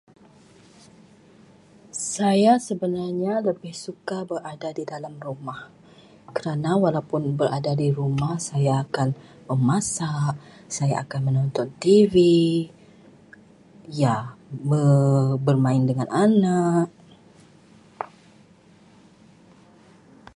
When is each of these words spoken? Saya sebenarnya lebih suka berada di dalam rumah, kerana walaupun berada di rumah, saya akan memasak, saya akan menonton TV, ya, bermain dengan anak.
Saya 2.13 2.53
sebenarnya 2.67 3.33
lebih 3.47 3.73
suka 3.85 4.17
berada 4.29 4.69
di 4.77 4.81
dalam 4.93 5.13
rumah, 5.25 5.59
kerana 6.35 6.71
walaupun 6.83 7.21
berada 7.39 7.71
di 7.81 7.87
rumah, 7.99 8.33
saya 8.49 8.73
akan 8.85 9.09
memasak, 9.49 10.33
saya 10.77 10.95
akan 11.03 11.19
menonton 11.27 11.67
TV, 11.83 12.13
ya, 14.03 14.17
bermain 15.45 15.83
dengan 15.89 16.09
anak. 16.23 16.87